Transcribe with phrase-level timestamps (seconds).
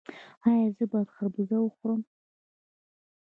[0.45, 2.01] ایا زه باید خربوزه وخورم؟